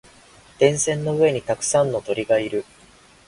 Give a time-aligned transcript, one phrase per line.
[0.57, 2.65] 電線の上にたくさんの鳥がいる。